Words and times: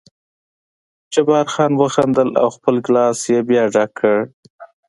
جبار 1.13 1.45
خان 1.53 1.71
وخندل 1.81 2.29
او 2.41 2.47
خپل 2.55 2.75
ګیلاس 2.85 3.19
یې 3.31 3.39
بیا 3.49 3.63
ډک 3.73 3.91
کړ. 3.99 4.17